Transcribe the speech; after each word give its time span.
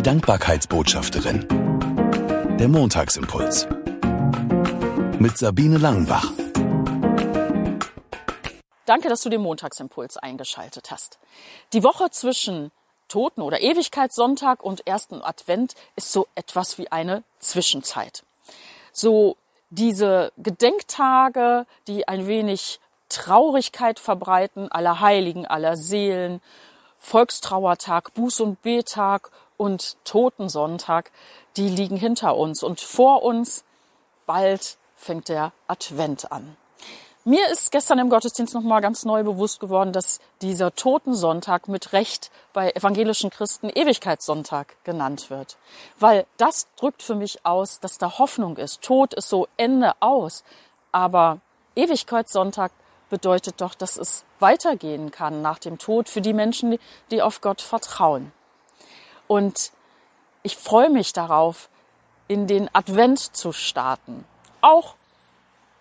Die 0.00 0.04
Dankbarkeitsbotschafterin. 0.04 1.46
Der 2.58 2.68
Montagsimpuls. 2.68 3.68
Mit 5.18 5.36
Sabine 5.36 5.76
Langenbach. 5.76 6.32
Danke, 8.86 9.10
dass 9.10 9.20
du 9.20 9.28
den 9.28 9.42
Montagsimpuls 9.42 10.16
eingeschaltet 10.16 10.90
hast. 10.90 11.18
Die 11.74 11.84
Woche 11.84 12.08
zwischen 12.08 12.70
Toten- 13.08 13.42
oder 13.42 13.60
Ewigkeitssonntag 13.60 14.62
und 14.62 14.86
ersten 14.86 15.20
Advent 15.20 15.74
ist 15.96 16.12
so 16.12 16.26
etwas 16.34 16.78
wie 16.78 16.90
eine 16.90 17.22
Zwischenzeit. 17.38 18.22
So 18.94 19.36
diese 19.68 20.32
Gedenktage, 20.38 21.66
die 21.88 22.08
ein 22.08 22.26
wenig 22.26 22.80
Traurigkeit 23.10 24.00
verbreiten, 24.00 24.72
aller 24.72 25.00
Heiligen, 25.00 25.46
aller 25.46 25.76
Seelen, 25.76 26.40
Volkstrauertag, 27.00 28.12
Buß- 28.16 28.40
und 28.40 28.62
Betag 28.62 29.30
und 29.60 29.98
Totensonntag, 30.04 31.12
die 31.58 31.68
liegen 31.68 31.98
hinter 31.98 32.34
uns 32.34 32.62
und 32.62 32.80
vor 32.80 33.22
uns 33.22 33.62
bald 34.24 34.78
fängt 34.96 35.28
der 35.28 35.52
Advent 35.66 36.32
an. 36.32 36.56
Mir 37.24 37.46
ist 37.50 37.70
gestern 37.70 37.98
im 37.98 38.08
Gottesdienst 38.08 38.54
noch 38.54 38.62
mal 38.62 38.80
ganz 38.80 39.04
neu 39.04 39.22
bewusst 39.22 39.60
geworden, 39.60 39.92
dass 39.92 40.20
dieser 40.40 40.74
Totensonntag 40.74 41.68
mit 41.68 41.92
Recht 41.92 42.30
bei 42.54 42.70
evangelischen 42.70 43.28
Christen 43.28 43.68
Ewigkeitssonntag 43.68 44.82
genannt 44.84 45.28
wird. 45.28 45.58
Weil 45.98 46.24
das 46.38 46.68
drückt 46.76 47.02
für 47.02 47.14
mich 47.14 47.44
aus, 47.44 47.80
dass 47.80 47.98
da 47.98 48.18
Hoffnung 48.18 48.56
ist. 48.56 48.80
Tod 48.80 49.12
ist 49.12 49.28
so 49.28 49.46
Ende 49.58 49.92
aus. 50.00 50.42
Aber 50.92 51.40
Ewigkeitssonntag 51.76 52.72
bedeutet 53.10 53.60
doch, 53.60 53.74
dass 53.74 53.98
es 53.98 54.24
weitergehen 54.38 55.10
kann 55.10 55.42
nach 55.42 55.58
dem 55.58 55.76
Tod 55.76 56.08
für 56.08 56.22
die 56.22 56.32
Menschen, 56.32 56.78
die 57.10 57.20
auf 57.20 57.42
Gott 57.42 57.60
vertrauen. 57.60 58.32
Und 59.30 59.70
ich 60.42 60.56
freue 60.56 60.90
mich 60.90 61.12
darauf, 61.12 61.68
in 62.26 62.48
den 62.48 62.68
Advent 62.74 63.20
zu 63.20 63.52
starten. 63.52 64.24
Auch 64.60 64.96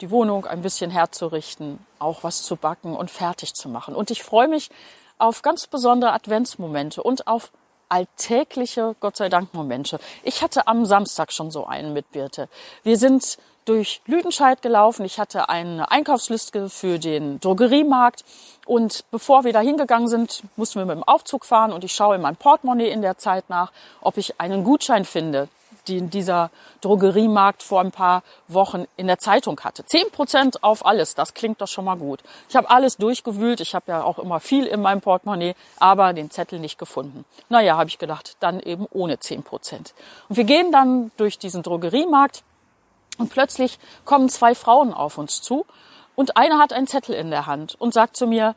die 0.00 0.10
Wohnung 0.10 0.46
ein 0.46 0.62
bisschen 0.62 0.90
herzurichten, 0.90 1.78
auch 1.98 2.24
was 2.24 2.42
zu 2.42 2.56
backen 2.56 2.96
und 2.96 3.10
fertig 3.10 3.52
zu 3.52 3.68
machen. 3.68 3.94
Und 3.94 4.10
ich 4.10 4.22
freue 4.22 4.48
mich 4.48 4.70
auf 5.18 5.42
ganz 5.42 5.66
besondere 5.66 6.14
Adventsmomente 6.14 7.02
und 7.02 7.26
auf 7.26 7.52
alltägliche, 7.90 8.96
Gott 9.00 9.18
sei 9.18 9.28
Dank, 9.28 9.52
Momente. 9.52 10.00
Ich 10.22 10.42
hatte 10.42 10.66
am 10.66 10.86
Samstag 10.86 11.30
schon 11.30 11.50
so 11.50 11.66
einen 11.66 11.92
mit 11.92 12.12
Birte. 12.12 12.48
Wir 12.82 12.96
sind 12.96 13.36
durch 13.64 14.00
Lüdenscheid 14.06 14.62
gelaufen. 14.62 15.04
Ich 15.04 15.18
hatte 15.18 15.48
eine 15.48 15.90
Einkaufsliste 15.90 16.68
für 16.68 16.98
den 16.98 17.40
Drogeriemarkt. 17.40 18.24
Und 18.66 19.04
bevor 19.10 19.44
wir 19.44 19.52
da 19.52 19.60
hingegangen 19.60 20.08
sind, 20.08 20.42
mussten 20.56 20.78
wir 20.78 20.86
mit 20.86 20.96
dem 20.96 21.04
Aufzug 21.04 21.44
fahren 21.44 21.72
und 21.72 21.84
ich 21.84 21.92
schaue 21.92 22.16
in 22.16 22.22
mein 22.22 22.36
Portemonnaie 22.36 22.90
in 22.90 23.02
der 23.02 23.18
Zeit 23.18 23.50
nach, 23.50 23.72
ob 24.00 24.16
ich 24.16 24.40
einen 24.40 24.64
Gutschein 24.64 25.04
finde, 25.04 25.48
den 25.88 26.08
dieser 26.08 26.50
Drogeriemarkt 26.80 27.62
vor 27.62 27.80
ein 27.80 27.92
paar 27.92 28.22
Wochen 28.48 28.86
in 28.96 29.06
der 29.06 29.18
Zeitung 29.18 29.60
hatte. 29.60 29.84
Zehn 29.84 30.10
Prozent 30.10 30.64
auf 30.64 30.86
alles, 30.86 31.14
das 31.14 31.34
klingt 31.34 31.60
doch 31.60 31.68
schon 31.68 31.84
mal 31.84 31.96
gut. 31.96 32.20
Ich 32.48 32.56
habe 32.56 32.70
alles 32.70 32.96
durchgewühlt, 32.96 33.60
ich 33.60 33.74
habe 33.74 33.92
ja 33.92 34.02
auch 34.02 34.18
immer 34.18 34.40
viel 34.40 34.66
in 34.66 34.80
meinem 34.80 35.02
Portemonnaie, 35.02 35.54
aber 35.78 36.14
den 36.14 36.30
Zettel 36.30 36.58
nicht 36.58 36.78
gefunden. 36.78 37.24
Naja, 37.50 37.76
habe 37.76 37.88
ich 37.88 37.98
gedacht, 37.98 38.36
dann 38.40 38.60
eben 38.60 38.86
ohne 38.92 39.18
zehn 39.18 39.42
Prozent. 39.42 39.94
Und 40.28 40.36
wir 40.36 40.44
gehen 40.44 40.72
dann 40.72 41.10
durch 41.18 41.38
diesen 41.38 41.62
Drogeriemarkt 41.62 42.42
und 43.18 43.30
plötzlich 43.30 43.78
kommen 44.04 44.28
zwei 44.28 44.54
Frauen 44.54 44.92
auf 44.92 45.18
uns 45.18 45.42
zu 45.42 45.66
und 46.14 46.36
eine 46.36 46.58
hat 46.58 46.72
einen 46.72 46.86
Zettel 46.86 47.14
in 47.14 47.30
der 47.30 47.46
Hand 47.46 47.74
und 47.78 47.94
sagt 47.94 48.16
zu 48.16 48.26
mir, 48.26 48.54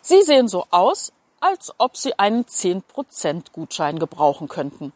Sie 0.00 0.22
sehen 0.22 0.48
so 0.48 0.66
aus, 0.70 1.12
als 1.40 1.72
ob 1.78 1.96
Sie 1.96 2.18
einen 2.18 2.44
10% 2.44 3.52
Gutschein 3.52 3.98
gebrauchen 3.98 4.48
könnten. 4.48 4.92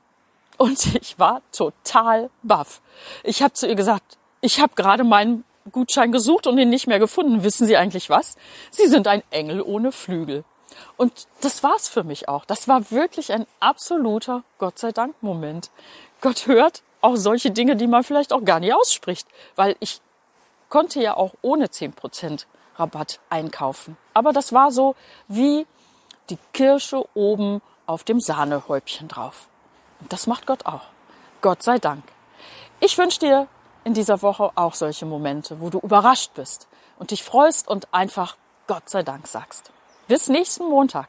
Und 0.58 0.94
ich 0.96 1.18
war 1.18 1.42
total 1.52 2.30
baff. 2.42 2.80
Ich 3.22 3.42
habe 3.42 3.52
zu 3.52 3.68
ihr 3.68 3.74
gesagt, 3.74 4.18
ich 4.40 4.60
habe 4.60 4.74
gerade 4.74 5.04
meinen 5.04 5.44
Gutschein 5.70 6.12
gesucht 6.12 6.46
und 6.46 6.58
ihn 6.58 6.70
nicht 6.70 6.86
mehr 6.86 6.98
gefunden. 6.98 7.42
Wissen 7.42 7.66
Sie 7.66 7.76
eigentlich 7.76 8.10
was? 8.10 8.36
Sie 8.70 8.86
sind 8.86 9.06
ein 9.06 9.22
Engel 9.30 9.60
ohne 9.60 9.92
Flügel. 9.92 10.44
Und 10.96 11.26
das 11.40 11.62
war's 11.62 11.88
für 11.88 12.04
mich 12.04 12.28
auch. 12.28 12.44
Das 12.44 12.68
war 12.68 12.90
wirklich 12.90 13.32
ein 13.32 13.46
absoluter 13.60 14.42
Gott 14.58 14.78
sei 14.78 14.92
Dank 14.92 15.14
Moment. 15.22 15.70
Gott 16.20 16.46
hört 16.46 16.82
auch 17.06 17.16
solche 17.16 17.50
Dinge, 17.50 17.76
die 17.76 17.86
man 17.86 18.02
vielleicht 18.02 18.32
auch 18.32 18.44
gar 18.44 18.60
nicht 18.60 18.74
ausspricht, 18.74 19.26
weil 19.54 19.76
ich 19.80 20.00
konnte 20.68 21.00
ja 21.00 21.16
auch 21.16 21.34
ohne 21.40 21.66
10% 21.66 22.46
Rabatt 22.76 23.20
einkaufen. 23.30 23.96
Aber 24.12 24.32
das 24.32 24.52
war 24.52 24.72
so 24.72 24.96
wie 25.28 25.66
die 26.28 26.38
Kirsche 26.52 27.04
oben 27.14 27.62
auf 27.86 28.02
dem 28.02 28.20
Sahnehäubchen 28.20 29.06
drauf. 29.06 29.48
Und 30.00 30.12
das 30.12 30.26
macht 30.26 30.46
Gott 30.46 30.66
auch. 30.66 30.82
Gott 31.40 31.62
sei 31.62 31.78
Dank. 31.78 32.02
Ich 32.80 32.98
wünsche 32.98 33.20
dir 33.20 33.46
in 33.84 33.94
dieser 33.94 34.20
Woche 34.20 34.50
auch 34.56 34.74
solche 34.74 35.06
Momente, 35.06 35.60
wo 35.60 35.70
du 35.70 35.78
überrascht 35.78 36.32
bist 36.34 36.66
und 36.98 37.12
dich 37.12 37.22
freust 37.22 37.68
und 37.68 37.94
einfach 37.94 38.36
Gott 38.66 38.90
sei 38.90 39.04
Dank 39.04 39.28
sagst. 39.28 39.70
Bis 40.08 40.28
nächsten 40.28 40.68
Montag. 40.68 41.08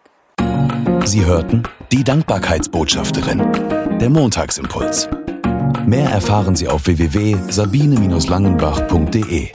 Sie 1.05 1.25
hörten 1.25 1.63
die 1.91 2.03
Dankbarkeitsbotschafterin, 2.03 3.97
der 3.99 4.09
Montagsimpuls. 4.09 5.09
Mehr 5.85 6.09
erfahren 6.09 6.55
Sie 6.55 6.67
auf 6.67 6.87
www.sabine-langenbach.de. 6.87 9.51